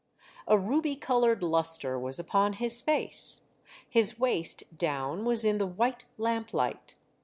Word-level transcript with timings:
A 0.47 0.57
ruby 0.57 0.95
coloured 0.95 1.43
lustre 1.43 1.99
was 1.99 2.17
upon 2.17 2.53
his 2.53 2.81
face; 2.81 3.41
his 3.87 4.19
waist 4.19 4.63
down 4.75 5.25
was 5.25 5.45
in 5.45 5.59
the 5.59 5.67
white 5.67 6.05
lamp 6.17 6.55
light. 6.55 6.95